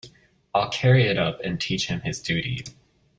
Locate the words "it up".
1.05-1.39